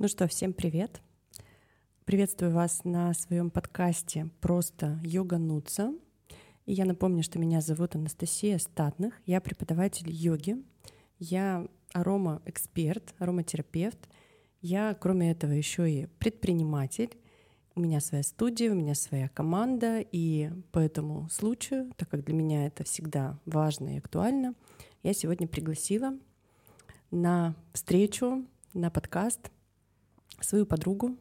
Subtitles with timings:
[0.00, 1.02] Ну что, всем привет.
[2.04, 5.92] Приветствую вас на своем подкасте «Просто йогануться».
[6.66, 9.20] И я напомню, что меня зовут Анастасия Статных.
[9.26, 10.62] Я преподаватель йоги.
[11.18, 13.98] Я аромаэксперт, ароматерапевт.
[14.60, 17.18] Я, кроме этого, еще и предприниматель.
[17.74, 22.36] У меня своя студия, у меня своя команда, и по этому случаю, так как для
[22.36, 24.54] меня это всегда важно и актуально,
[25.02, 26.16] я сегодня пригласила
[27.10, 29.50] на встречу, на подкаст
[30.40, 31.16] свою подругу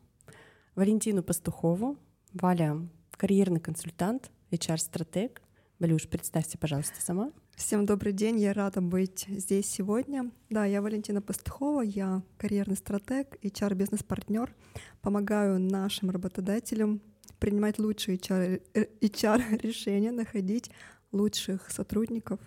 [0.76, 1.98] Валентину Пастухову.
[2.34, 5.42] Валя— карьерный консультант, HR-стратег.
[5.80, 7.32] Валюш, представься, пожалуйста, сама.
[7.56, 10.32] Всем добрый день, я рада быть здесь сегодня.
[10.50, 14.56] Да, я Валентина Пастухова, я карьерный стратег, HR-бизнес-партнер.
[15.02, 17.02] Помогаю нашим работодателям
[17.40, 20.72] принимать лучшие HR-решения, находить
[21.12, 22.40] лучших сотрудников.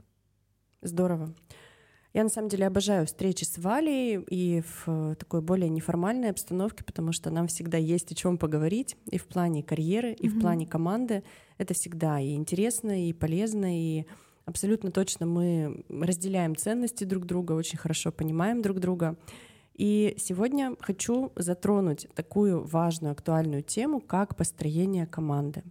[0.82, 1.34] Здорово.
[2.12, 7.12] Я на самом деле обожаю встречи с Валей и в такой более неформальной обстановке, потому
[7.12, 10.30] что нам всегда есть о чем поговорить и в плане карьеры, и mm-hmm.
[10.30, 11.22] в плане команды.
[11.56, 14.06] Это всегда и интересно, и полезно, и
[14.44, 19.16] абсолютно точно мы разделяем ценности друг друга, очень хорошо понимаем друг друга.
[19.74, 25.62] И сегодня хочу затронуть такую важную, актуальную тему, как построение команды.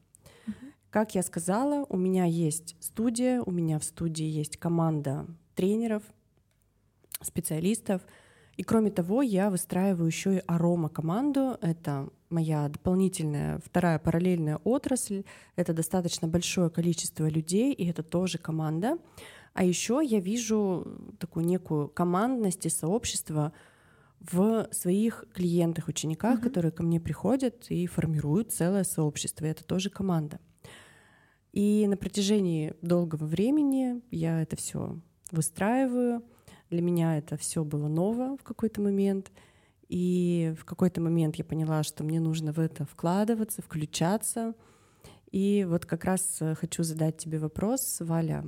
[0.90, 6.02] Как я сказала, у меня есть студия, у меня в студии есть команда тренеров,
[7.22, 8.02] специалистов.
[8.58, 11.58] И кроме того, я выстраиваю еще и арома-команду.
[11.62, 15.24] Это моя дополнительная вторая параллельная отрасль.
[15.56, 18.98] Это достаточно большое количество людей, и это тоже команда.
[19.54, 20.86] А еще я вижу
[21.20, 23.54] такую некую командность и сообщество
[24.20, 26.44] в своих клиентах, учениках, mm-hmm.
[26.44, 29.46] которые ко мне приходят и формируют целое сообщество.
[29.46, 30.40] И это тоже команда.
[31.52, 35.00] И на протяжении долгого времени я это все
[35.32, 36.24] выстраиваю.
[36.70, 39.32] Для меня это все было ново в какой-то момент.
[39.88, 44.54] И в какой-то момент я поняла, что мне нужно в это вкладываться, включаться.
[45.32, 48.44] И вот как раз э, хочу задать тебе вопрос, Валя,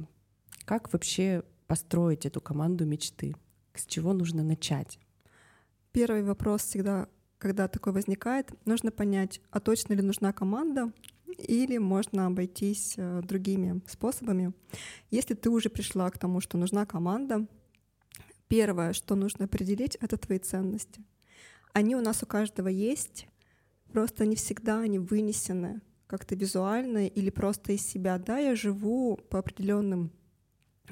[0.66, 3.36] как вообще построить эту команду мечты?
[3.74, 5.00] С чего нужно начать?
[5.92, 7.08] Первый вопрос всегда,
[7.38, 10.92] когда такой возникает, нужно понять, а точно ли нужна команда,
[11.38, 14.54] или можно обойтись э, другими способами.
[15.10, 17.48] Если ты уже пришла к тому, что нужна команда,
[18.52, 21.06] первое, что нужно определить, это твои ценности.
[21.72, 23.28] Они у нас у каждого есть,
[23.94, 28.18] просто не всегда они вынесены как-то визуально или просто из себя.
[28.18, 30.12] Да, я живу по определенным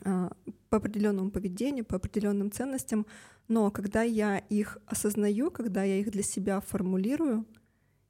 [0.06, 0.32] а,
[0.70, 3.06] по определенному поведению, по определенным ценностям,
[3.50, 7.46] но когда я их осознаю, когда я их для себя формулирую,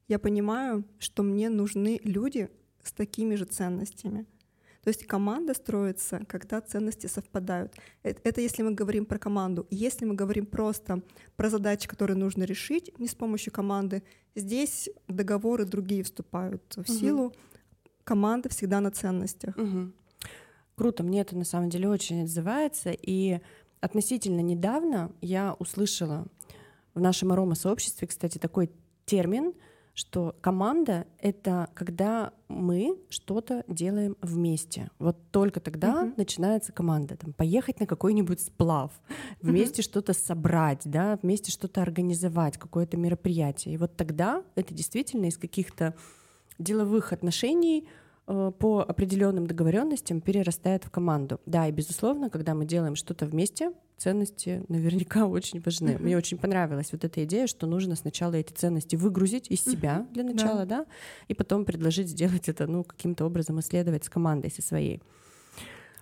[0.06, 2.48] я понимаю, что мне нужны люди
[2.84, 4.26] с такими же ценностями—
[4.82, 7.74] то есть команда строится, когда ценности совпадают.
[8.02, 9.66] Это, это если мы говорим про команду.
[9.70, 11.02] Если мы говорим просто
[11.36, 14.02] про задачи, которые нужно решить не с помощью команды,
[14.34, 16.92] здесь договоры другие вступают в угу.
[16.92, 17.34] силу.
[18.04, 19.56] Команда всегда на ценностях.
[19.56, 19.92] Угу.
[20.76, 22.90] Круто, мне это на самом деле очень отзывается.
[22.90, 23.40] И
[23.80, 26.26] относительно недавно я услышала
[26.94, 28.70] в нашем арома-сообществе, кстати, такой
[29.04, 29.52] термин—
[30.00, 34.90] что команда— это когда мы что-то делаем вместе.
[34.98, 36.14] Вот только тогда uh-huh.
[36.16, 37.18] начинается команда.
[37.18, 38.98] Там, поехать на какой-нибудь сплав,
[39.42, 39.84] вместе uh-huh.
[39.84, 43.74] что-то собрать, да, вместе что-то организовать, какое-то мероприятие.
[43.74, 45.94] И вот тогда это действительно из каких-то
[46.58, 47.86] деловых отношений
[48.30, 51.40] по определенным договоренностям перерастает в команду.
[51.46, 55.98] Да, и безусловно, когда мы делаем что-то вместе, ценности наверняка очень важны.
[55.98, 60.22] Мне очень понравилась вот эта идея, что нужно сначала эти ценности выгрузить из себя для
[60.22, 60.86] начала, да, да
[61.28, 65.02] и потом предложить сделать это, ну, каким-то образом исследовать с командой, со своей.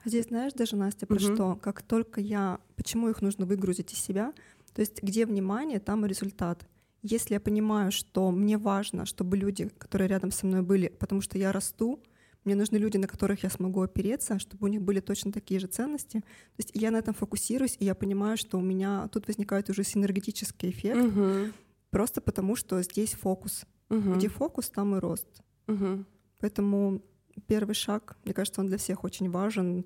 [0.04, 1.22] Здесь знаешь даже, Настя, про угу.
[1.34, 1.56] что?
[1.56, 2.60] Как только я...
[2.76, 4.32] Почему их нужно выгрузить из себя?
[4.74, 6.66] То есть где внимание, там и результат.
[7.02, 11.38] Если я понимаю, что мне важно, чтобы люди, которые рядом со мной были, потому что
[11.38, 12.00] я расту,
[12.44, 15.66] мне нужны люди, на которых я смогу опереться, чтобы у них были точно такие же
[15.66, 16.20] ценности.
[16.20, 19.84] То есть я на этом фокусируюсь, и я понимаю, что у меня тут возникает уже
[19.84, 21.52] синергетический эффект, угу.
[21.90, 23.64] просто потому что здесь фокус.
[23.90, 24.14] Угу.
[24.14, 25.42] Где фокус, там и рост.
[25.66, 26.04] Угу.
[26.40, 27.02] Поэтому
[27.46, 29.84] первый шаг, мне кажется, он для всех очень важен.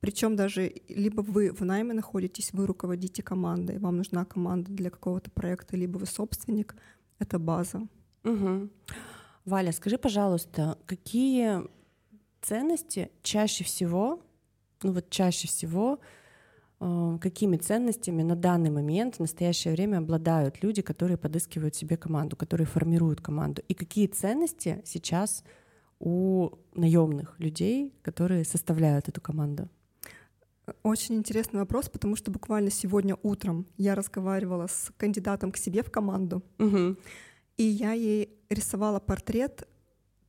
[0.00, 5.30] Причем даже либо вы в найме находитесь, вы руководите командой, вам нужна команда для какого-то
[5.30, 6.74] проекта, либо вы собственник,
[7.18, 7.86] это база.
[8.24, 8.68] Угу.
[9.44, 11.62] Валя, скажи, пожалуйста, какие
[12.42, 14.20] ценности чаще всего,
[14.82, 15.98] ну вот чаще всего,
[16.80, 22.36] э, какими ценностями на данный момент, в настоящее время обладают люди, которые подыскивают себе команду,
[22.36, 25.44] которые формируют команду, и какие ценности сейчас
[26.00, 29.68] у наемных людей, которые составляют эту команду?
[30.82, 35.90] Очень интересный вопрос, потому что буквально сегодня утром я разговаривала с кандидатом к себе в
[35.90, 36.98] команду, Мгм.
[37.56, 39.68] и я ей рисовала портрет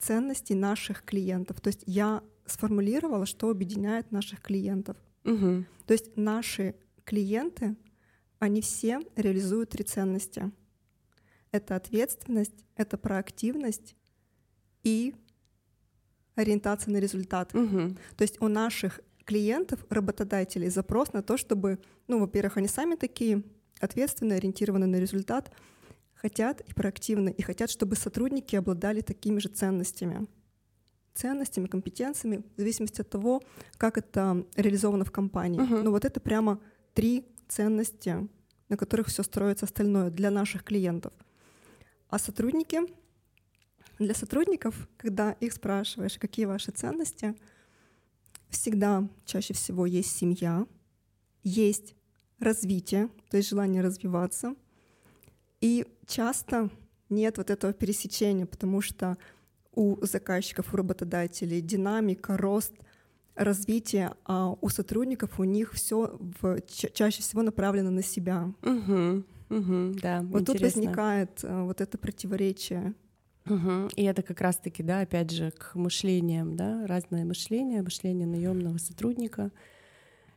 [0.04, 1.62] ценностей наших клиентов.
[1.62, 4.98] То есть я сформулировала, что объединяет наших клиентов.
[5.24, 5.66] Мгм.
[5.86, 7.76] То есть наши клиенты,
[8.40, 10.52] они все реализуют три ценности.
[11.52, 13.96] Это ответственность, это проактивность
[14.84, 15.16] и
[16.36, 17.54] ориентация на результат.
[17.54, 17.98] Мгм.
[18.18, 23.44] То есть у наших клиентов, работодателей запрос на то, чтобы, ну, во-первых, они сами такие
[23.80, 25.52] ответственные, ориентированы на результат,
[26.24, 30.26] хотят и проактивны, и хотят, чтобы сотрудники обладали такими же ценностями.
[31.14, 33.42] Ценностями, компетенциями, в зависимости от того,
[33.78, 35.60] как это реализовано в компании.
[35.60, 35.84] Мгм.
[35.84, 36.62] Но вот это прямо
[36.94, 38.30] три ценности,
[38.70, 41.12] на которых все строится остальное для наших клиентов.
[42.10, 42.80] А сотрудники,
[44.00, 47.36] для сотрудников, когда их спрашиваешь, какие ваши ценности,
[48.50, 50.66] всегда чаще всего есть семья,
[51.44, 51.96] есть
[52.40, 54.56] развитие, то есть желание развиваться,
[55.64, 56.70] и часто
[57.10, 59.18] нет вот этого пересечения, потому что
[59.74, 62.74] у заказчиков, у работодателей динамика, рост,
[63.36, 66.20] развитие, а у сотрудников у них все
[66.94, 68.52] чаще всего направлено на себя.
[68.62, 69.26] Мгм.
[69.48, 69.94] Мгм.
[70.02, 70.82] Да, Вот тут интересно.
[70.82, 72.94] возникает э, вот это противоречие.
[73.46, 73.88] Мгм.
[73.96, 79.50] И это как раз-таки, да, опять же, к мышлениям, да, разное мышление, мышление наемного сотрудника.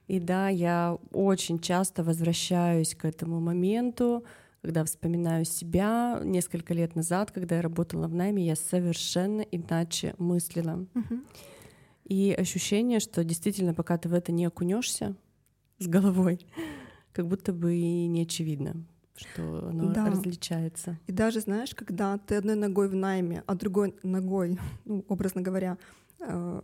[0.07, 4.25] И да, я очень часто возвращаюсь к этому моменту,
[4.63, 10.87] когда вспоминаю себя несколько лет назад, когда я работала в найме, я совершенно иначе мыслила.
[12.05, 15.17] И ощущение, что действительно, пока ты в это не окунешься
[15.79, 16.47] с головой,
[17.13, 18.85] как будто бы и не очевидно,
[19.17, 20.07] что оно Да.
[20.07, 20.99] различается.
[21.07, 25.79] И даже, знаешь, когда ты одной ногой в найме, а другой ногой, ну, образно говоря,
[26.21, 26.63] э,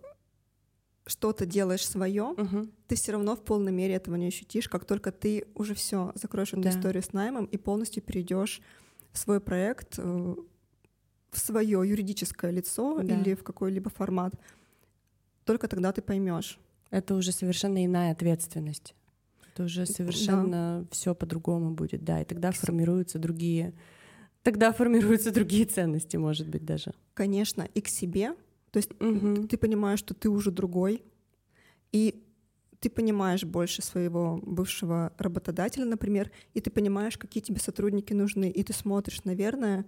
[1.06, 2.70] что-то делаешь свое, Мгм.
[2.86, 6.52] ты все равно в полной мере этого не ощутишь, как только ты уже все закроешь
[6.52, 6.70] эту Да.
[6.70, 8.60] историю с наймом и полностью перейдешь
[9.12, 10.34] в свой проект, э,
[11.30, 13.20] в свое юридическое лицо Да.
[13.20, 14.34] или в какой-либо формат.
[15.44, 16.58] Только тогда ты поймешь.
[16.90, 18.94] Это уже совершенно иная ответственность.
[19.54, 22.20] Это уже совершенно все по-другому будет, да.
[22.22, 23.74] И тогда формируются другие,
[24.42, 26.92] тогда формируются другие ценности, может быть даже.
[27.14, 28.34] Конечно, и к себе.
[28.72, 29.46] То есть Мгм.
[29.48, 31.04] ты понимаешь, что ты уже другой,
[31.92, 32.24] и
[32.80, 38.62] ты понимаешь больше своего бывшего работодателя, например, и ты понимаешь, какие тебе сотрудники нужны, и
[38.64, 39.84] ты смотришь, наверное,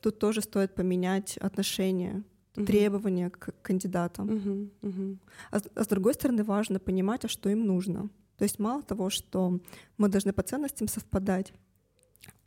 [0.00, 2.22] тут тоже стоит поменять отношения,
[2.54, 2.66] Мгм.
[2.66, 4.26] требования к кандидатам.
[4.28, 4.70] Мгм.
[4.82, 5.18] Мгм.
[5.50, 8.08] А, а с другой стороны, важно понимать, а что им нужно.
[8.38, 9.60] То есть мало того, что
[9.98, 11.52] мы должны по ценностям совпадать,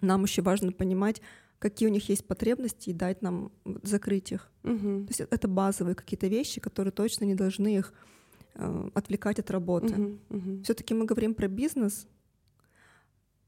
[0.01, 1.21] нам еще важно понимать,
[1.59, 3.51] какие у них есть потребности и дать нам
[3.83, 4.49] закрыть их.
[4.63, 5.05] Мгм.
[5.05, 7.93] То есть это базовые какие-то вещи, которые точно не должны их
[8.55, 9.93] э, отвлекать от работы.
[9.93, 10.19] Мгм.
[10.29, 10.63] Мгм.
[10.63, 12.07] Все-таки мы говорим про бизнес.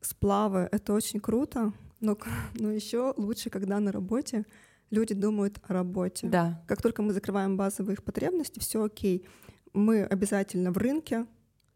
[0.01, 2.17] Сплавы это очень круто, но,
[2.55, 4.45] но еще лучше, когда на работе
[4.89, 6.27] люди думают о работе.
[6.27, 6.63] Да.
[6.67, 9.25] Как только мы закрываем базовые их потребности, все окей.
[9.73, 11.25] Мы обязательно в рынке,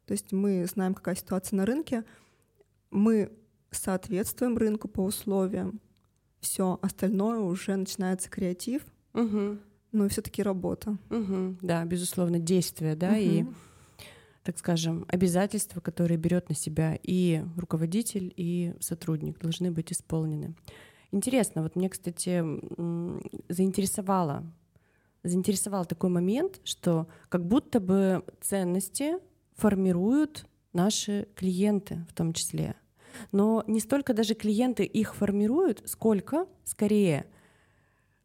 [0.05, 2.03] то есть мы знаем, какая ситуация на рынке,
[2.91, 3.31] мы
[3.71, 5.79] соответствуем рынку по условиям.
[6.45, 9.61] Все остальное уже начинается креатив, Мгм.
[9.91, 10.99] но все-таки работа.
[11.09, 11.57] Мгм.
[11.63, 13.55] Да, безусловно, действие, да, и, Мгм.
[14.43, 20.53] так скажем, обязательства, которые берет на себя и руководитель, и сотрудник, должны быть исполнены.
[21.11, 22.43] Интересно, вот мне, кстати,
[23.49, 24.43] заинтересовало,
[25.23, 29.13] заинтересовал такой момент, что как будто бы ценности
[29.55, 32.75] формируют наши клиенты в том числе.
[33.31, 37.25] Но не столько даже клиенты их формируют, сколько скорее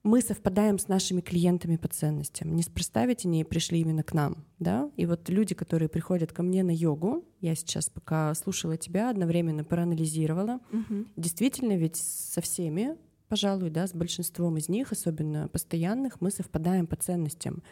[0.02, 2.56] мы совпадаем с нашими клиентами по ценностям.
[2.56, 4.90] Неспроста ведь они пришли именно к нам, да?
[4.96, 9.62] И вот люди, которые приходят ко мне на йогу, я сейчас пока слушала тебя, одновременно
[9.62, 11.08] проанализировала, Мгм.
[11.16, 12.96] Действительно, ведь со всеми,
[13.28, 17.62] пожалуй, да, с большинством из них, особенно постоянных, мы совпадаем по ценностям.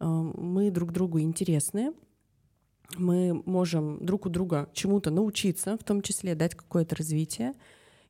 [0.00, 1.92] Э, Мы друг другу интересны,
[2.96, 7.52] мы можем друг у друга чему-то научиться, в том числе дать какое-то развитие.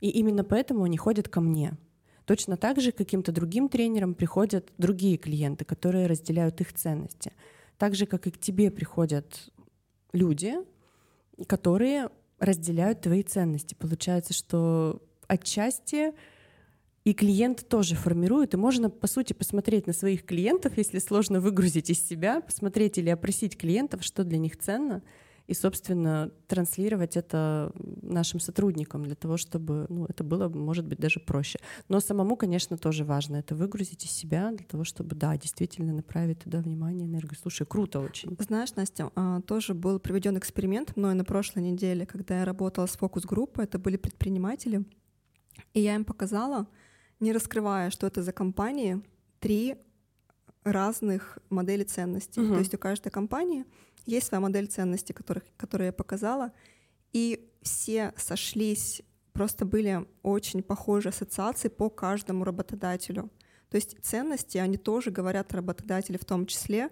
[0.00, 1.76] И именно поэтому они ходят ко мне.
[2.24, 7.32] Точно так же каким-то другим тренерам приходят другие клиенты, которые разделяют их ценности.
[7.78, 9.50] Так же, как и к тебе приходят
[10.12, 10.54] люди,
[11.46, 13.74] которые разделяют твои ценности.
[13.74, 16.12] Получается, что отчасти
[17.08, 21.88] и клиент тоже формирует, и можно, по сути, посмотреть на своих клиентов, если сложно выгрузить
[21.88, 25.02] из себя, посмотреть или опросить клиентов, что для них ценно,
[25.46, 27.72] и, собственно, транслировать это
[28.02, 31.58] нашим сотрудникам для того, чтобы ну, это было, может быть, даже проще.
[31.88, 36.40] Но самому, конечно, тоже важно это выгрузить из себя для того, чтобы, да, действительно направить
[36.40, 37.38] туда внимание, энергию.
[37.40, 38.36] Слушай, круто очень.
[38.38, 42.98] Знаешь, Настя, а, тоже был проведен эксперимент мной на прошлой неделе, когда я работала с
[42.98, 44.84] фокус-группой, это были предприниматели,
[45.72, 46.66] и я им показала,
[47.20, 49.02] не раскрывая, что это за компании,
[49.40, 49.76] три
[50.64, 52.40] разных моделей ценностей.
[52.40, 52.54] Угу.
[52.54, 53.64] То есть у каждой компании
[54.06, 56.52] есть своя модель ценностей, которых, которые я показала,
[57.12, 63.30] и все сошлись, просто были очень похожие ассоциации по каждому работодателю.
[63.70, 66.90] То есть ценности, они тоже говорят работодатели в том числе,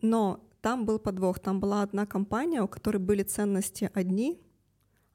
[0.00, 4.40] но там был подвох, там была одна компания, у которой были ценности одни,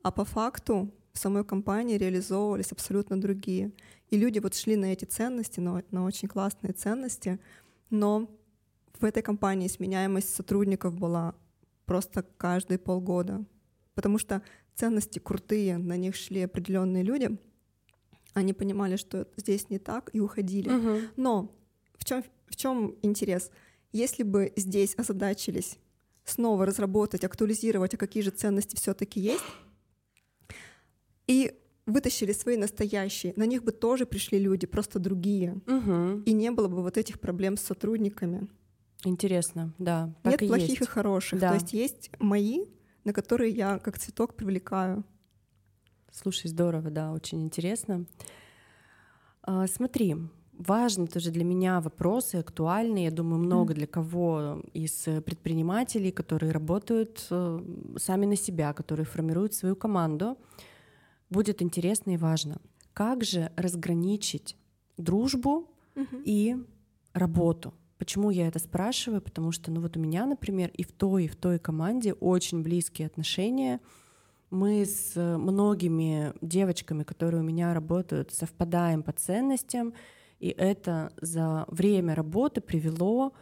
[0.04, 3.72] а по факту в самой компании реализовывались абсолютно другие.
[4.10, 7.39] И люди вот шли на эти ценности, на, на очень классные ценности,
[7.89, 8.30] но
[9.00, 11.36] в этой компании сменяемость сотрудников была
[11.86, 13.46] просто каждые полгода,
[13.94, 14.42] потому что
[14.75, 17.38] ценности крутые, на них шли определенные люди,
[18.34, 20.70] они понимали, что здесь не так, и уходили.
[20.70, 21.00] Угу.
[21.18, 21.56] Но
[21.98, 23.51] в чем в чем интерес?
[23.92, 25.78] Если бы здесь озадачились
[26.25, 29.44] снова разработать, актуализировать, а какие же ценности все-таки есть,
[31.28, 31.59] и
[31.91, 35.62] вытащили свои настоящие, на них бы тоже пришли люди, просто другие.
[35.67, 36.24] Угу.
[36.25, 38.48] И не было бы вот этих проблем с сотрудниками.
[39.05, 40.13] Интересно, да.
[40.24, 40.81] Так Нет и плохих есть.
[40.81, 41.39] и хороших.
[41.39, 41.50] Да.
[41.50, 42.65] То есть есть мои,
[43.05, 45.03] на которые я как цветок привлекаю.
[46.12, 48.05] Слушай, здорово, да, очень интересно.
[49.41, 50.15] А, смотри,
[50.51, 53.75] важны тоже для меня вопросы, актуальные, я думаю, много mm.
[53.75, 57.60] для кого из предпринимателей, которые работают э,
[57.98, 60.38] сами на себя, которые формируют свою команду
[61.29, 62.62] будет интересно и важно.
[62.93, 64.57] Как же разграничить
[64.98, 66.17] дружбу угу.
[66.25, 66.55] и
[67.13, 67.74] работу?
[67.98, 69.21] Почему я это спрашиваю?
[69.21, 72.63] Потому что, ну вот у меня, например, и в той, и в той команде очень
[72.63, 73.81] близкие отношения.
[74.50, 79.93] Мы с многими девочками, которые у меня работают, совпадаем по ценностям,
[80.39, 83.33] и это за время работы привело,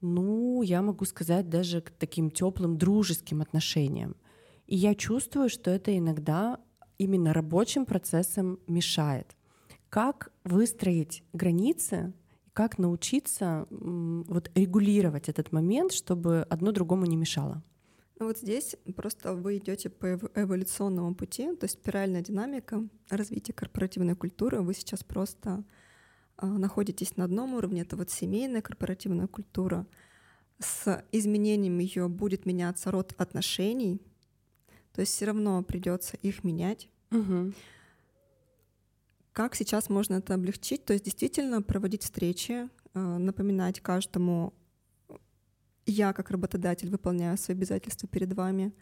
[0.00, 4.16] ну, я могу сказать, даже к таким теплым дружеским отношениям.
[4.66, 6.58] И я чувствую, что это иногда
[7.00, 9.34] именно рабочим процессам мешает.
[9.88, 12.12] Как выстроить границы,
[12.52, 17.62] как научиться вот регулировать этот момент, чтобы одно другому не мешало?
[18.18, 24.14] Ну вот здесь просто вы идете по эволюционному пути, то есть спиральная динамика развития корпоративной
[24.14, 24.60] культуры.
[24.60, 25.64] Вы сейчас просто
[26.36, 29.86] а, находитесь на одном уровне, это вот семейная корпоративная культура.
[30.58, 34.02] С изменением ее будет меняться род отношений,
[35.00, 36.90] то есть все равно придется их менять.
[37.10, 37.54] Угу.
[39.32, 40.84] Как сейчас можно это облегчить?
[40.84, 44.52] То есть действительно проводить встречи, э, напоминать каждому,
[45.86, 48.74] я как работодатель выполняю свои обязательства перед вами,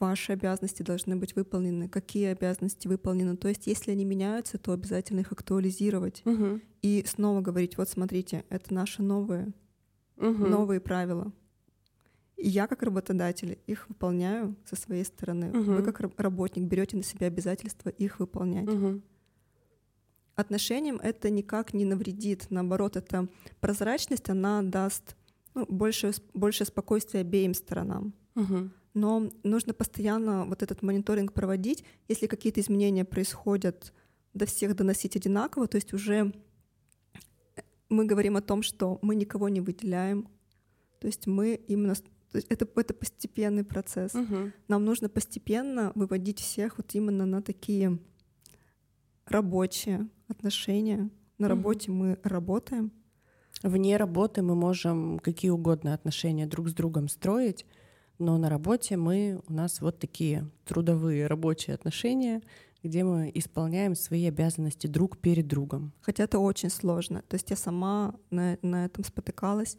[0.00, 3.36] ваши обязанности должны быть выполнены, какие обязанности выполнены.
[3.36, 6.60] То есть, если они меняются, то обязательно их актуализировать угу.
[6.82, 9.52] и снова говорить: вот смотрите, это наши новые,
[10.16, 10.44] угу.
[10.48, 11.32] новые правила.
[12.40, 15.50] И я как работодатель их выполняю со своей стороны.
[15.50, 15.72] Угу.
[15.72, 18.68] Вы как работник берете на себя обязательства их выполнять.
[18.68, 19.02] Угу.
[20.36, 22.46] Отношениям это никак не навредит.
[22.48, 23.28] Наоборот, это
[23.60, 25.16] прозрачность, она даст
[25.54, 28.14] ну, больше, больше спокойствия обеим сторонам.
[28.36, 28.70] Угу.
[28.94, 31.84] Но нужно постоянно вот этот мониторинг проводить.
[32.08, 33.92] Если какие-то изменения происходят,
[34.32, 36.32] до всех доносить одинаково, то есть уже
[37.88, 40.28] мы говорим о том, что мы никого не выделяем,
[41.00, 41.94] то есть мы именно
[42.30, 44.14] то есть это, это постепенный процесс.
[44.14, 44.52] Угу.
[44.68, 47.98] Нам нужно постепенно выводить всех вот именно на такие
[49.26, 51.10] рабочие отношения.
[51.38, 51.98] На работе угу.
[51.98, 52.92] мы работаем.
[53.62, 57.66] Вне работы мы можем какие угодно отношения друг с другом строить,
[58.18, 62.42] но на работе мы у нас вот такие трудовые рабочие отношения,
[62.82, 65.92] где мы исполняем свои обязанности друг перед другом.
[66.00, 67.22] Хотя это очень сложно.
[67.28, 69.76] То есть я сама на, на этом спотыкалась.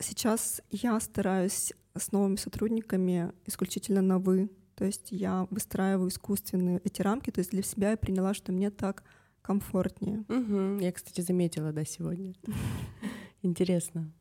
[0.00, 4.50] Сейчас я стараюсь с новыми сотрудниками исключительно на «вы».
[4.74, 7.30] То есть я выстраиваю искусственные эти рамки.
[7.30, 9.02] То есть для себя я приняла, что мне так
[9.42, 10.24] комфортнее.
[10.28, 10.80] Угу.
[10.80, 12.34] Я, кстати, заметила, да, сегодня.
[13.42, 14.12] Интересно.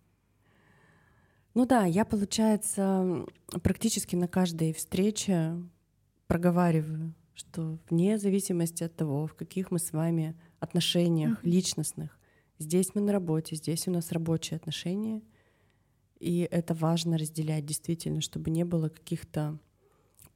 [1.53, 3.25] Ну да, я, получается,
[3.61, 5.61] практически на каждой встрече
[6.25, 12.17] проговариваю, что вне зависимости от того, в каких мы с вами отношениях личностных,
[12.57, 15.21] здесь мы на работе, здесь у нас рабочие отношения—
[16.19, 19.57] и это важно разделять действительно, чтобы не было каких-то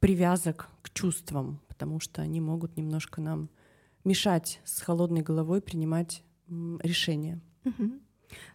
[0.00, 3.48] привязок к чувствам, потому что они могут немножко нам
[4.04, 7.40] мешать с холодной головой принимать решения.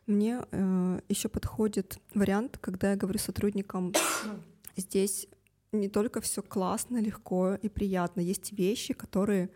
[0.08, 3.94] Мне э, еще подходит вариант, когда я говорю сотрудникам,
[4.78, 5.28] Здесь
[5.72, 9.50] не только все классно, легко и приятно, есть вещи, которые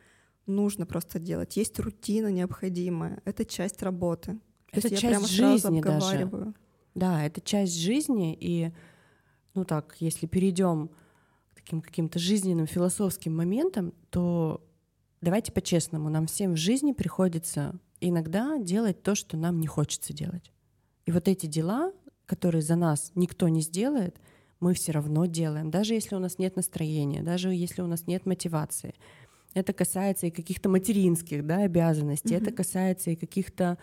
[0.47, 1.55] нужно просто делать.
[1.57, 3.21] Есть рутина необходимая.
[3.23, 4.39] Это часть работы.
[4.71, 6.45] Это То часть я прямо жизни сразу обговариваю.
[6.45, 6.55] даже.
[6.95, 8.71] Да, это часть жизни, и,
[9.53, 10.89] ну так, если перейдем
[11.53, 14.61] к таким каким-то жизненным философским моментам, то
[15.21, 20.51] давайте по-честному, нам всем в жизни приходится иногда делать то, что нам не хочется делать.
[21.05, 21.93] И вот эти дела,
[22.25, 24.19] которые за нас никто не сделает,
[24.59, 28.25] мы все равно делаем, даже если у нас нет настроения, даже если у нас нет
[28.25, 28.93] мотивации.
[29.53, 32.41] Это касается и каких-то материнских да, обязанностей, mm-hmm.
[32.41, 33.77] это касается и каких-то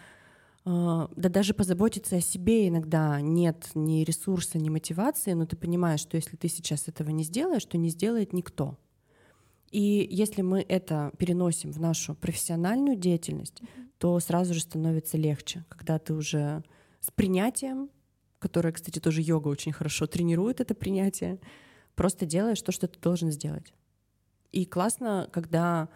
[0.68, 6.16] да даже позаботиться о себе иногда нет ни ресурса, ни мотивации, но ты понимаешь, что
[6.16, 8.76] если ты сейчас этого не сделаешь, то не сделает никто.
[9.70, 13.88] И если мы это переносим в нашу профессиональную деятельность, mm-hmm.
[13.98, 16.62] то сразу же становится легче, когда ты уже
[17.00, 17.90] с принятием,
[18.38, 21.38] которое, кстати, тоже йога очень хорошо тренирует это принятие,
[21.94, 23.72] просто делаешь то, что ты должен сделать.
[24.52, 25.88] И классно, когда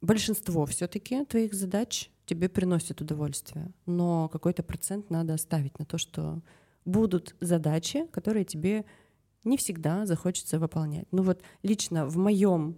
[0.00, 6.40] большинство все-таки твоих задач тебе приносит удовольствие, но какой-то процент надо оставить на то, что
[6.84, 8.84] будут задачи, которые тебе
[9.44, 11.06] не всегда захочется выполнять.
[11.10, 12.76] Ну вот лично в моем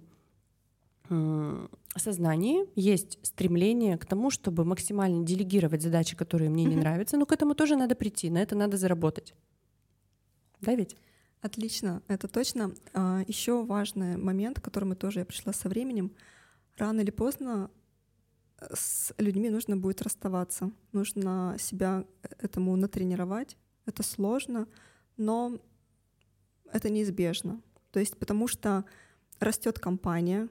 [1.97, 7.33] сознании есть стремление к тому, чтобы максимально делегировать задачи, которые мне не нравятся, но к
[7.33, 9.35] этому тоже надо прийти, на это надо заработать.
[10.61, 10.97] Да ведь?
[11.43, 12.73] Отлично, это точно.
[12.95, 16.11] А, Еще важный момент, к которому тоже я пришла со временем.
[16.79, 17.71] Рано или поздно
[18.73, 20.71] с людьми нужно будет расставаться.
[20.93, 22.05] Нужно себя
[22.39, 23.57] этому натренировать.
[23.87, 24.67] Это сложно,
[25.17, 25.59] но
[26.73, 27.61] это неизбежно.
[27.91, 28.85] То есть потому что
[29.39, 30.49] растет компания,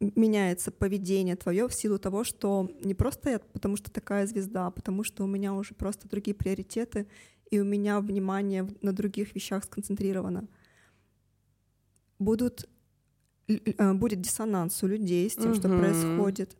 [0.00, 4.70] меняется поведение твое в силу того, что не просто я, потому что такая звезда, а
[4.70, 7.06] потому что у меня уже просто другие приоритеты,
[7.50, 10.48] и у меня внимание на других вещах сконцентрировано.
[12.18, 12.68] Будут,
[13.48, 15.54] э, будет диссонанс у людей с тем, угу.
[15.54, 16.56] что происходит,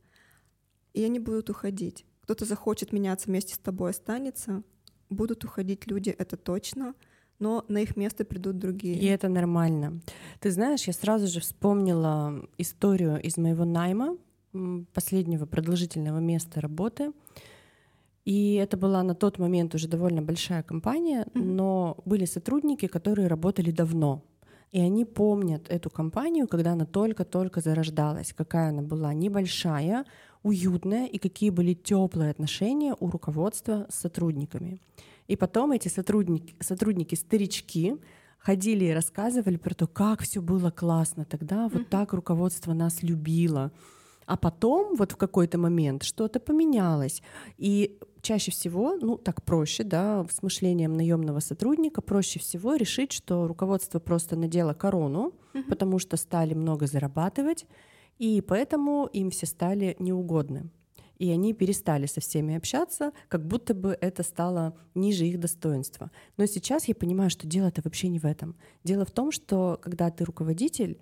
[0.94, 2.06] и они будут уходить.
[2.22, 4.62] Кто-то захочет меняться вместе с тобой, останется.
[5.10, 6.94] Будут уходить люди, это точно,
[7.38, 8.96] но на их место придут другие.
[8.96, 10.00] И это нормально.
[10.40, 14.16] Ты знаешь, я сразу же вспомнила историю из моего найма,
[14.94, 17.12] последнего продолжительного места работы.
[18.24, 21.42] И это была на тот момент уже довольно большая компания, mm-hmm.
[21.42, 24.22] но были сотрудники, которые работали давно.
[24.70, 30.04] И они помнят эту компанию, когда она только-только зарождалась, какая она была небольшая,
[30.44, 34.78] уютная и какие были теплые отношения у руководства с сотрудниками.
[35.26, 37.96] И потом эти сотрудники, сотрудники старички
[38.38, 41.88] ходили и рассказывали про то, как все было классно тогда, вот mm-hmm.
[41.88, 43.72] так руководство нас любило.
[44.26, 47.22] А потом вот в какой-то момент что-то поменялось.
[47.56, 53.46] И чаще всего, ну так проще, да, с мышлением наемного сотрудника проще всего решить, что
[53.46, 55.64] руководство просто надело корону, угу.
[55.68, 57.66] потому что стали много зарабатывать,
[58.18, 60.70] и поэтому им все стали неугодны.
[61.18, 66.10] И они перестали со всеми общаться, как будто бы это стало ниже их достоинства.
[66.36, 68.56] Но сейчас я понимаю, что дело это вообще не в этом.
[68.82, 71.00] Дело в том, что когда ты руководитель,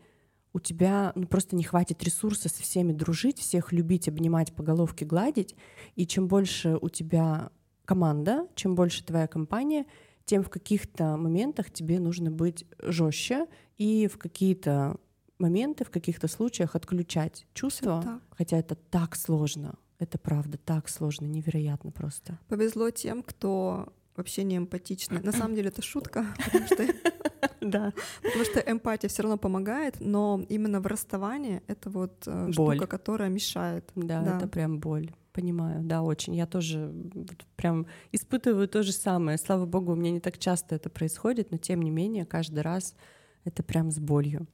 [0.53, 5.07] у тебя ну, просто не хватит ресурса со всеми дружить, всех любить, обнимать, по головке
[5.07, 5.57] гладить.
[5.97, 7.51] И чем больше у тебя
[7.87, 9.87] команда, чем больше твоя компания,
[10.25, 13.47] тем в каких-то моментах тебе нужно быть жестче
[13.77, 14.99] и в какие-то
[15.43, 19.75] моменты, в каких-то случаях отключать чувства, хотя это так сложно.
[19.99, 22.39] Это правда так сложно, невероятно просто.
[22.49, 25.21] Повезло тем, кто вообще не эмпатичны.
[25.21, 26.87] На самом деле это шутка, потому что,
[27.61, 27.93] да.
[28.23, 32.77] потому что эмпатия все равно помогает, но именно в расставании это вот э, боль.
[32.77, 33.91] штука, которая мешает.
[33.95, 35.13] Да, да, это прям боль.
[35.33, 36.35] Понимаю, да, очень.
[36.35, 36.93] Я тоже
[37.57, 39.39] прям испытываю то же самое.
[39.39, 42.95] Слава богу, у меня не так часто это происходит, но тем не менее каждый раз
[43.45, 44.47] это прям с болью.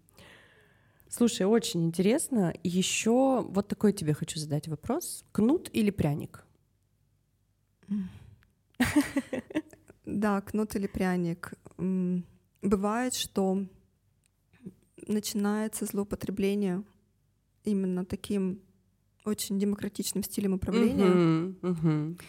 [1.08, 2.52] Слушай, очень интересно.
[2.62, 5.24] Еще вот такой тебе хочу задать вопрос.
[5.32, 6.44] Кнут или пряник?
[10.04, 11.52] Да, кнут или пряник.
[12.62, 13.66] Бывает, что
[15.06, 16.82] начинается злоупотребление
[17.64, 18.62] именно таким
[19.26, 21.04] очень демократичным стилем управления.
[21.04, 22.20] Uh-huh, uh-huh.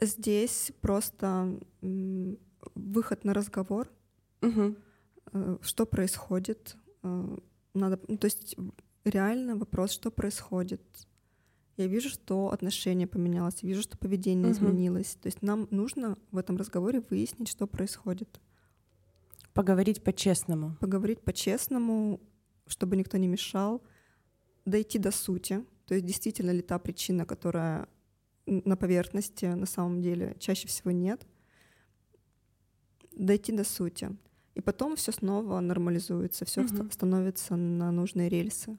[0.00, 1.60] Здесь просто
[2.74, 3.90] выход на разговор,
[4.40, 4.74] uh-huh.
[5.62, 6.76] что происходит.
[7.74, 8.56] Надо, ну, то есть
[9.04, 10.82] реально вопрос, что происходит,
[11.76, 14.52] я вижу, что отношение поменялось, вижу, что поведение угу.
[14.52, 15.16] изменилось.
[15.20, 18.40] То есть нам нужно в этом разговоре выяснить, что происходит.
[19.54, 20.76] Поговорить по-честному.
[20.80, 22.20] Поговорить по-честному,
[22.66, 23.82] чтобы никто не мешал,
[24.64, 25.64] дойти до сути.
[25.86, 27.88] То есть действительно ли та причина, которая
[28.46, 31.26] на поверхности на самом деле чаще всего нет.
[33.12, 34.16] Дойти до сути.
[34.54, 36.90] И потом все снова нормализуется, все угу.
[36.90, 38.78] становится на нужные рельсы.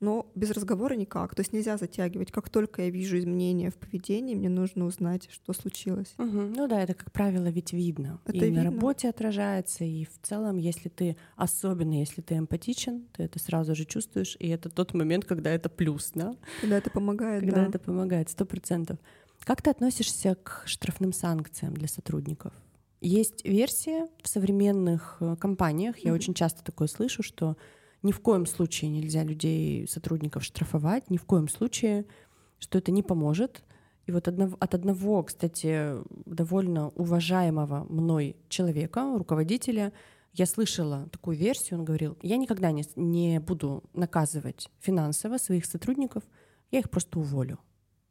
[0.00, 1.34] Но без разговора никак.
[1.34, 2.30] То есть нельзя затягивать.
[2.30, 6.14] Как только я вижу изменения в поведении, мне нужно узнать, что случилось.
[6.18, 6.26] Угу.
[6.56, 8.20] Ну да, это, как правило, ведь видно.
[8.24, 8.62] Это и видно.
[8.62, 13.74] на работе отражается, и в целом, если ты, особенно если ты эмпатичен, ты это сразу
[13.74, 16.36] же чувствуешь, и это тот момент, когда это плюс, да?
[16.60, 17.68] Когда это помогает, Когда да.
[17.68, 18.98] это помогает, сто процентов.
[19.40, 22.52] Как ты относишься к штрафным санкциям для сотрудников?
[23.00, 26.14] Есть версия в современных э, компаниях, я mm-hmm.
[26.14, 27.56] очень часто такое слышу, что
[28.02, 32.06] ни в коем случае нельзя людей, сотрудников штрафовать, ни в коем случае,
[32.58, 33.62] что это не поможет.
[34.06, 35.92] И вот одного, от одного, кстати,
[36.24, 39.92] довольно уважаемого мной человека, руководителя,
[40.32, 46.22] я слышала такую версию, он говорил, я никогда не, не буду наказывать финансово своих сотрудников,
[46.70, 47.58] я их просто уволю.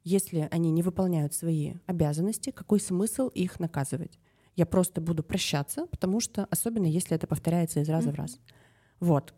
[0.03, 4.19] Если они не выполняют свои обязанности, какой смысл их наказывать?
[4.57, 8.13] Я просто буду прощаться, потому что, особенно если это повторяется из раза mm-hmm.
[8.13, 8.39] в раз.
[8.99, 9.35] Вот.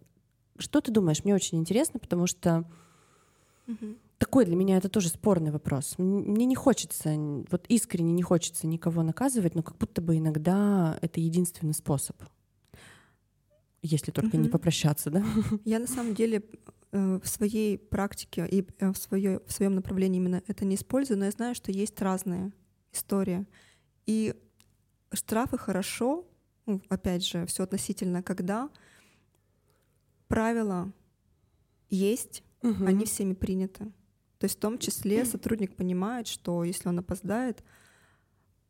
[0.57, 1.25] Что ты думаешь?
[1.25, 2.63] Мне очень интересно, потому что
[3.67, 3.97] mm-hmm.
[4.17, 5.95] такой для меня это тоже спорный вопрос.
[5.97, 7.13] Мне не хочется,
[7.51, 12.15] вот искренне не хочется никого наказывать, но как будто бы иногда это единственный способ.
[13.81, 14.43] Если только mm-hmm.
[14.43, 15.25] не попрощаться, да?
[15.65, 16.45] Я на самом деле
[16.93, 21.19] э, в своей практике и э, в, свое, в своем направлении именно это не использую,
[21.19, 22.53] но я знаю, что есть разные
[22.93, 23.45] истории.
[24.05, 24.33] И
[25.11, 26.25] штрафы хорошо,
[26.65, 28.69] ну, опять же, все относительно, когда
[30.27, 30.91] правила
[31.89, 32.85] есть, угу.
[32.85, 33.85] они всеми приняты.
[34.37, 37.63] То есть в том числе сотрудник понимает, что если он опоздает,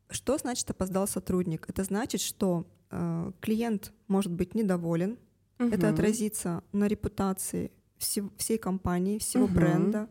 [0.10, 1.70] что значит опоздал сотрудник?
[1.70, 5.20] Это значит, что э, клиент может быть недоволен,
[5.60, 5.70] угу.
[5.70, 9.54] это отразится на репутации всей, всей компании, всего угу.
[9.54, 10.10] бренда.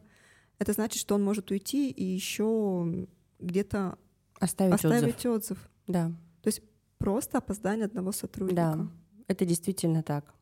[0.59, 3.09] Это значит, что он может уйти и еще
[3.41, 3.99] где-то
[4.39, 5.53] оставить, оставить отзыв.
[5.53, 5.71] отзыв.
[5.89, 6.13] Да.
[6.43, 6.63] То есть
[6.99, 8.55] просто опоздание одного сотрудника.
[8.55, 8.89] Да,
[9.27, 10.35] это действительно так.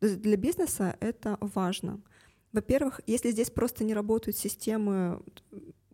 [0.00, 2.00] Для бизнеса это важно.
[2.52, 5.22] Во-первых, если здесь просто не работают системы,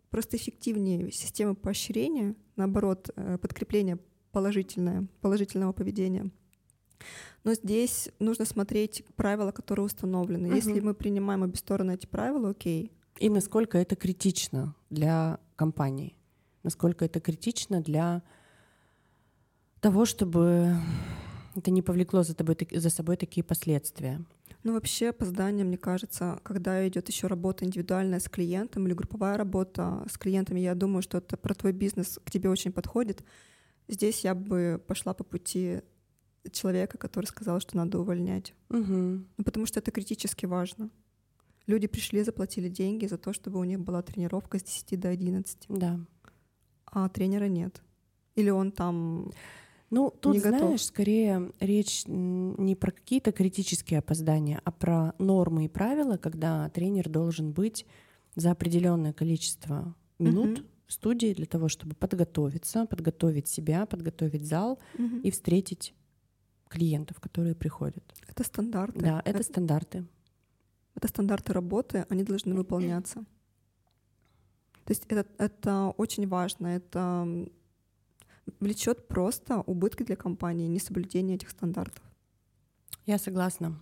[0.09, 3.99] просто эффективнее системы поощрения, наоборот, э, подкрепление
[4.31, 6.29] положительное, положительного поведения.
[7.43, 10.49] Но здесь нужно смотреть правила, которые установлены.
[10.49, 10.55] Угу.
[10.55, 12.91] Если мы принимаем обе стороны эти правила, окей.
[13.19, 16.17] И насколько это критично для компании,
[16.63, 18.23] насколько это критично для
[19.85, 20.77] того, чтобы
[21.55, 24.19] это не повлекло за, тобой, за собой такие последствия.
[24.63, 30.03] Ну, вообще, опоздание, мне кажется, когда идет еще работа индивидуальная с клиентом или групповая работа
[30.11, 33.23] с клиентами, я думаю, что это про твой бизнес к тебе очень подходит.
[33.87, 35.81] Здесь я бы пошла по пути
[36.51, 38.55] человека, который сказал, что надо увольнять.
[38.71, 38.81] Угу.
[39.37, 40.89] Ну, потому что это критически важно.
[41.67, 45.65] Люди пришли, заплатили деньги за то, чтобы у них была тренировка с 10 до 11.
[45.69, 45.99] Да.
[46.87, 47.83] А тренера нет.
[48.33, 49.31] Или он там
[49.95, 50.81] ну, тут, не знаешь, готов.
[50.81, 57.53] скорее речь не про какие-то критические опоздания, а про нормы и правила, когда тренер должен
[57.53, 57.85] быть
[58.35, 60.67] за определенное количество минут угу.
[60.87, 65.19] в студии для того, чтобы подготовиться, подготовить себя, подготовить зал угу.
[65.23, 65.93] и встретить
[66.67, 68.03] клиентов, которые приходят.
[68.27, 68.99] Это стандарты.
[68.99, 70.05] Да, это, это стандарты.
[70.95, 73.23] Это стандарты работы, они должны выполняться.
[74.83, 76.67] То есть это, это очень важно.
[76.67, 77.47] Это
[78.59, 82.03] влечет просто убытки для компании, несоблюдение этих стандартов.
[83.05, 83.79] Я согласна.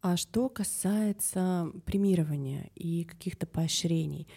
[0.00, 4.28] А что касается премирования и каких-то поощрений,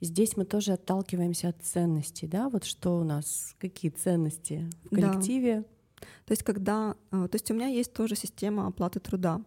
[0.00, 2.50] здесь мы тоже отталкиваемся от ценностей, да?
[2.50, 5.60] Вот что у нас, какие ценности в коллективе?
[5.60, 6.06] Да.
[6.26, 9.40] То есть когда, э, то есть у меня есть тоже система оплаты труда.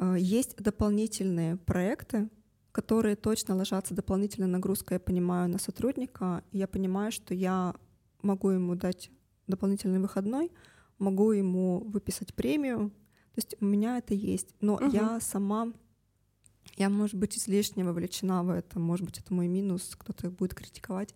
[0.00, 2.28] Э, есть дополнительные проекты,
[2.72, 6.42] которые точно ложатся дополнительной нагрузкой, я понимаю, на сотрудника.
[6.52, 7.74] Я понимаю, что я
[8.26, 9.10] могу ему дать
[9.46, 10.50] дополнительный выходной,
[10.98, 12.90] могу ему выписать премию.
[13.34, 14.54] То есть у меня это есть.
[14.60, 14.90] Но угу.
[14.90, 15.72] я сама,
[16.76, 21.14] я, может быть, излишне вовлечена в это, может быть, это мой минус, кто-то будет критиковать.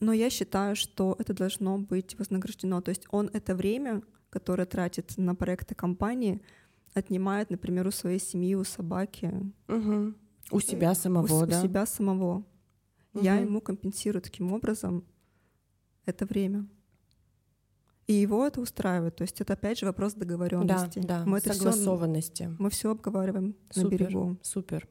[0.00, 2.80] Но я считаю, что это должно быть вознаграждено.
[2.80, 6.42] То есть он это время, которое тратит на проекты компании,
[6.94, 9.32] отнимает, например, у своей семьи, у собаки.
[9.68, 10.14] Угу.
[10.50, 11.58] У себя самого, у, да?
[11.58, 12.44] У себя самого.
[13.14, 13.24] Угу.
[13.24, 15.04] Я ему компенсирую таким образом
[16.06, 16.66] это время.
[18.06, 19.16] И его это устраивает.
[19.16, 21.00] То есть это опять же вопрос договоренности.
[21.00, 22.44] Да, да, мы это согласованности.
[22.44, 24.36] Все, мы все обговариваем супер, на берегу.
[24.42, 24.88] Супер.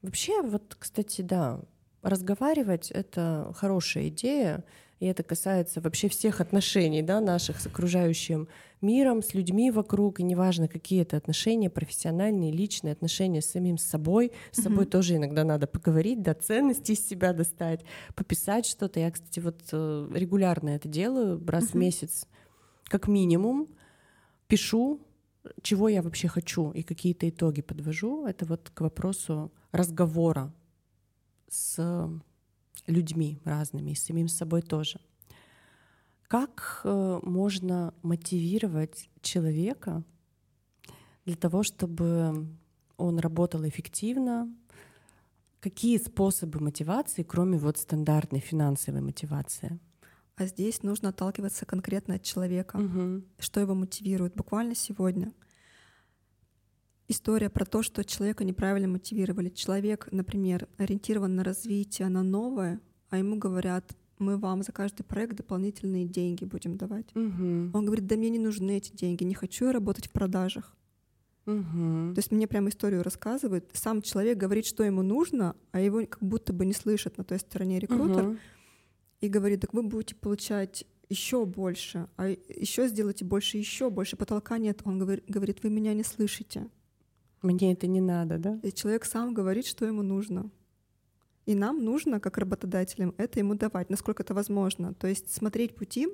[0.00, 1.60] Вообще, вот, кстати, да,
[2.02, 4.64] разговаривать— это хорошая идея,
[5.02, 8.46] и это касается вообще всех отношений да, наших с окружающим
[8.80, 14.30] миром, с людьми вокруг, и неважно, какие это отношения, профессиональные, личные отношения с самим собой.
[14.52, 14.90] С собой mm-hmm.
[14.90, 17.84] тоже иногда надо поговорить, да, ценности из себя достать,
[18.14, 19.00] пописать что-то.
[19.00, 21.72] Я, кстати, вот э, регулярно это делаю, раз mm-hmm.
[21.72, 22.28] в месяц
[22.84, 23.66] как минимум.
[24.46, 25.00] пишу,
[25.62, 30.54] чего я вообще хочу и какие-то итоги подвожу, это вот к вопросу разговора
[31.48, 32.12] с
[32.86, 35.00] людьми разными, и с самим собой тоже.
[36.28, 40.02] Как э, можно мотивировать человека
[41.24, 42.48] для того, чтобы
[42.96, 44.52] он работал эффективно?
[45.60, 49.78] Какие способы мотивации, кроме вот стандартной финансовой мотивации?
[50.36, 53.22] А здесь нужно отталкиваться конкретно от человека, угу.
[53.38, 54.34] что его мотивирует.
[54.34, 55.32] Буквально сегодня
[57.08, 59.48] история про то, что человека неправильно мотивировали.
[59.48, 65.36] Человек, например, ориентирован на развитие, на новое, а ему говорят, мы вам за каждый проект
[65.36, 67.14] дополнительные деньги будем давать.
[67.14, 67.70] Угу.
[67.74, 70.76] Он говорит, да мне не нужны эти деньги, не хочу я работать в продажах.
[71.46, 72.14] Угу.
[72.14, 73.68] То есть мне прям историю рассказывают.
[73.72, 77.40] Сам человек говорит, что ему нужно, а его как будто бы не слышат на той
[77.40, 78.28] стороне рекрутер.
[78.28, 78.36] Угу.
[79.22, 84.16] И говорит, так вы будете получать еще больше, а еще сделайте больше, еще больше.
[84.16, 84.80] Потолка нет.
[84.84, 86.68] Он говорит, говорит, вы меня не слышите.
[87.42, 88.60] Мне это не надо, да?
[88.62, 90.50] И человек сам говорит, что ему нужно.
[91.44, 94.94] И нам нужно, как работодателям, это ему давать, насколько это возможно.
[94.94, 96.08] То есть смотреть пути,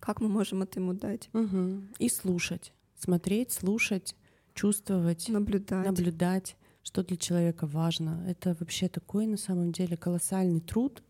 [0.00, 1.30] как мы можем это ему дать.
[1.32, 1.82] Угу.
[1.98, 2.72] И слушать.
[2.98, 4.16] Смотреть, слушать,
[4.54, 5.86] чувствовать, наблюдать.
[5.86, 8.24] наблюдать, что для человека важно.
[8.28, 11.02] Это вообще такой, на самом деле, колоссальный труд,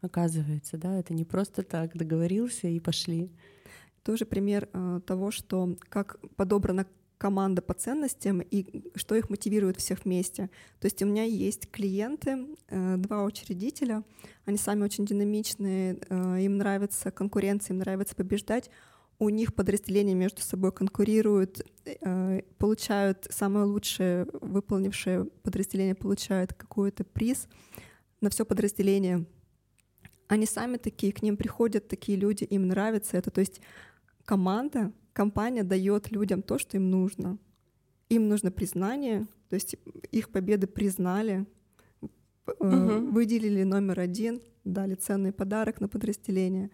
[0.00, 3.30] оказывается, да, это не просто так договорился и пошли.
[4.02, 6.86] Тоже пример э, того, что как подобрана
[7.22, 10.50] команда по ценностям и что их мотивирует всех вместе.
[10.80, 14.02] То есть у меня есть клиенты, э, два учредителя,
[14.44, 18.70] они сами очень динамичные, э, им нравится конкуренция, им нравится побеждать.
[19.20, 27.46] У них подразделения между собой конкурируют, э, получают самое лучшее, выполнившее подразделение получает какой-то приз
[28.20, 29.26] на все подразделение.
[30.26, 33.30] Они сами такие, к ним приходят такие люди, им нравится это.
[33.30, 33.60] То есть
[34.24, 37.38] команда компания дает людям то, что им нужно.
[38.08, 39.76] Им нужно признание, то есть
[40.10, 41.46] их победы признали,
[42.46, 43.10] угу.
[43.10, 46.70] выделили номер один, дали ценный подарок на подразделение.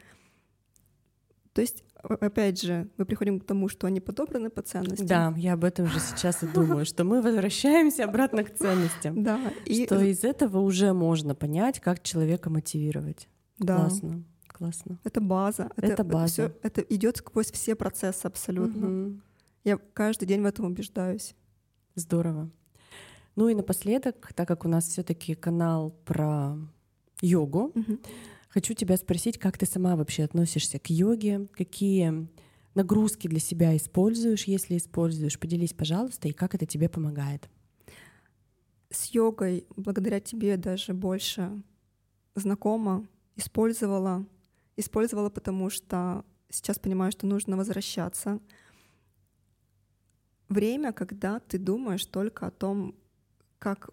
[1.53, 5.07] То есть, опять же, мы приходим к тому, что они подобраны по ценностям.
[5.07, 9.23] Да, я об этом же сейчас и думаю, что мы возвращаемся обратно к ценностям.
[9.23, 9.53] Да.
[9.65, 9.85] И...
[9.85, 13.29] Что из этого уже можно понять, как человека мотивировать.
[13.59, 13.77] Да.
[13.77, 14.25] Классно
[14.59, 14.99] классно.
[15.05, 15.71] Это база.
[15.77, 16.33] Это, это база.
[16.33, 19.07] Всё, это идет сквозь все процессы абсолютно.
[19.07, 19.21] Угу.
[19.65, 21.35] Я каждый день в этом убеждаюсь.
[21.95, 22.51] Здорово.
[23.37, 26.57] Ну и напоследок, так как у нас все-таки канал про
[27.21, 27.99] йогу, угу.
[28.49, 32.29] хочу тебя спросить, как ты сама вообще относишься к йоге, какие
[32.75, 37.49] нагрузки для себя используешь, если используешь, поделись, пожалуйста, и как это тебе помогает.
[38.91, 41.63] С йогой, благодаря тебе, даже больше
[42.35, 44.27] знакома, использовала
[44.79, 48.41] Использовала, потому что сейчас понимаю, что нужно возвращаться.
[50.49, 52.95] Время, когда ты думаешь только о том,
[53.59, 53.91] как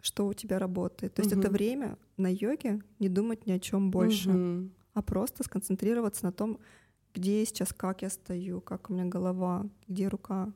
[0.00, 1.14] что у тебя работает.
[1.14, 1.40] То есть угу.
[1.40, 4.70] это время на йоге не думать ни о чем больше, угу.
[4.94, 6.60] а просто сконцентрироваться на том,
[7.14, 10.52] где я сейчас, как я стою, как у меня голова, где рука,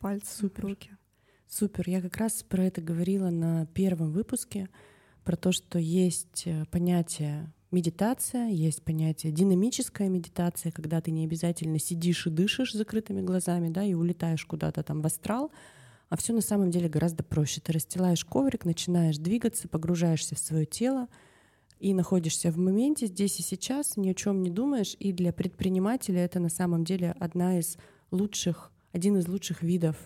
[0.00, 0.64] пальцы, Супер.
[0.64, 0.90] руки.
[1.46, 1.88] Супер.
[1.88, 4.68] Я как раз про это говорила на первом выпуске,
[5.22, 11.78] про то, что есть э, понятие медитация, есть понятие динамическая медитация, когда ты не обязательно
[11.78, 15.50] сидишь и дышишь закрытыми глазами, да, и улетаешь куда-то там в астрал,
[16.08, 17.60] а все на самом деле гораздо проще.
[17.60, 21.08] Ты расстилаешь коврик, начинаешь двигаться, погружаешься в свое тело
[21.80, 24.96] и находишься в моменте здесь и сейчас, ни о чем не думаешь.
[25.00, 27.76] И для предпринимателя это на самом деле одна из
[28.12, 29.96] лучших, один из лучших видов,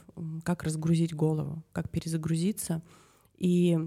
[0.44, 2.82] как разгрузить голову, как перезагрузиться.
[3.36, 3.78] И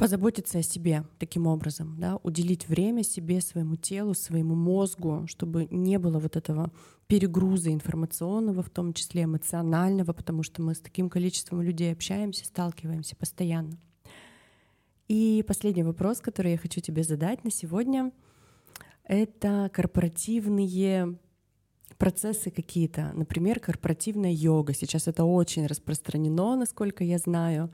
[0.00, 5.98] позаботиться о себе таким образом, да, уделить время себе, своему телу, своему мозгу, чтобы не
[5.98, 6.72] было вот этого
[7.06, 13.14] перегруза информационного, в том числе эмоционального, потому что мы с таким количеством людей общаемся, сталкиваемся
[13.14, 13.78] постоянно.
[15.06, 18.10] И последний вопрос, который я хочу тебе задать на сегодня,
[19.04, 21.18] это корпоративные
[21.98, 24.72] процессы какие-то, например, корпоративная йога.
[24.72, 27.70] Сейчас это очень распространено, насколько я знаю.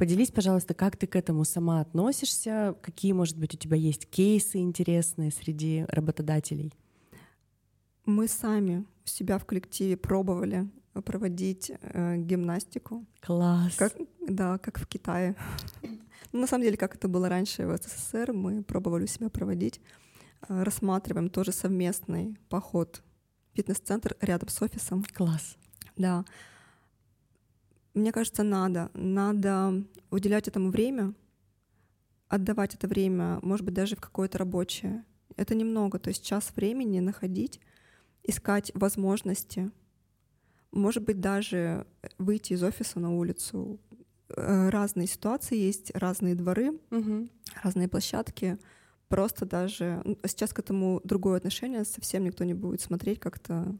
[0.00, 4.56] Поделись, пожалуйста, как ты к этому сама относишься, какие, может быть, у тебя есть кейсы
[4.56, 6.72] интересные среди работодателей?
[8.06, 10.70] Мы сами у себя в коллективе пробовали
[11.04, 13.04] проводить э, гимнастику.
[13.20, 13.74] Класс.
[13.76, 13.92] Как,
[14.26, 15.36] да, как в Китае.
[16.32, 19.82] Ну, на самом деле, как это было раньше в СССР, мы пробовали у себя проводить.
[20.48, 23.02] Э, рассматриваем тоже совместный поход
[23.52, 25.04] в фитнес-центр рядом с офисом.
[25.12, 25.58] Класс.
[25.98, 26.24] Да.
[27.94, 28.90] Мне кажется, надо.
[28.94, 31.14] Надо уделять этому время,
[32.28, 35.04] отдавать это время, может быть, даже в какое-то рабочее.
[35.36, 37.60] Это немного, то есть час времени находить
[38.22, 39.70] искать возможности,
[40.72, 41.86] может быть, даже
[42.18, 43.80] выйти из офиса на улицу.
[44.28, 47.28] Э, разные ситуации есть, разные дворы, Мгм.
[47.62, 48.58] разные площадки.
[49.08, 53.76] Просто даже сейчас к этому другое отношение, совсем никто не будет смотреть как-то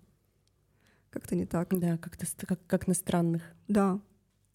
[1.11, 1.69] как-то не так.
[1.79, 3.43] Да, как-то как, как на странных.
[3.69, 4.01] Да,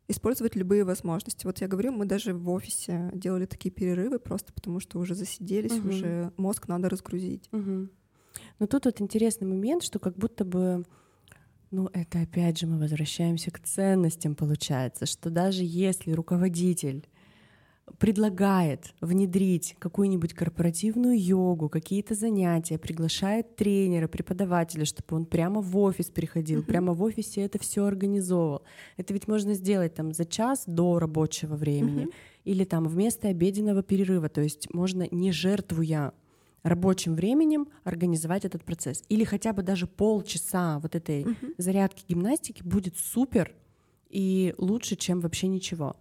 [0.07, 1.45] использовать любые возможности.
[1.45, 5.73] Вот я говорю, мы даже в офисе делали такие перерывы просто потому, что уже засиделись,
[5.79, 5.89] Мгм.
[5.89, 7.49] уже мозг надо разгрузить.
[7.51, 7.89] Мгм.
[8.59, 10.85] Но тут вот интересный момент, что как будто бы,
[11.71, 17.07] ну это опять же мы возвращаемся к ценностям, получается, что даже если руководитель
[17.99, 26.07] предлагает внедрить какую-нибудь корпоративную йогу, какие-то занятия, приглашает тренера, преподавателя, чтобы он прямо в офис
[26.07, 26.67] приходил, Мгм.
[26.67, 28.63] прямо в офисе это все организовывал.
[28.97, 32.11] Это ведь можно сделать там за час до рабочего времени Мгм.
[32.43, 34.29] или там вместо обеденного перерыва.
[34.29, 36.13] То есть можно не жертвуя
[36.63, 39.03] рабочим временем организовать этот процесс.
[39.07, 41.53] Или хотя бы даже полчаса вот этой Мгм.
[41.59, 43.53] зарядки гимнастики будет супер
[44.09, 45.95] и лучше, чем вообще ничего.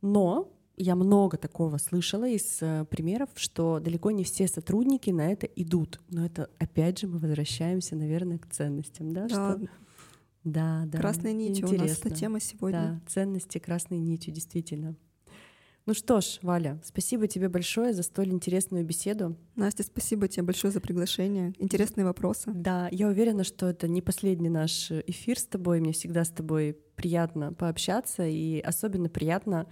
[0.00, 5.46] Но я много такого слышала из э, примеров, что далеко не все сотрудники на это
[5.46, 6.00] идут.
[6.08, 9.26] Но это опять же мы возвращаемся, наверное, к ценностям, да?
[9.26, 9.68] Да, Что...
[10.44, 10.98] Да, да.
[10.98, 13.00] красной нитью у нас эта тема сегодня.
[13.04, 14.94] Да, ценности красной нитью, действительно.
[15.86, 19.36] Ну что ж, Валя, спасибо тебе большое за столь интересную беседу.
[19.54, 21.52] Настя, спасибо тебе большое за приглашение.
[21.58, 22.50] Интересные вопросы.
[22.52, 25.78] Да, я уверена, что это не последний наш эфир с тобой.
[25.80, 29.68] Мне всегда с тобой приятно пообщаться, и особенно приятно,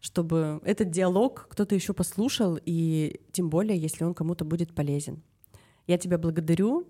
[0.00, 5.22] чтобы этот диалог кто-то еще послушал, и тем более, если он кому-то будет полезен.
[5.86, 6.88] Я тебя благодарю.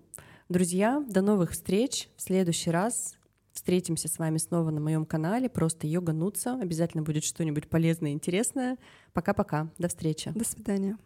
[0.49, 2.09] Друзья, до новых встреч.
[2.15, 3.15] В следующий раз
[3.53, 5.49] встретимся с вами снова на моем канале.
[5.49, 6.59] Просто йога Нуца.
[6.59, 8.77] Обязательно будет что-нибудь полезное и интересное.
[9.13, 9.69] Пока-пока.
[9.77, 10.31] До встречи.
[10.33, 10.97] До свидания.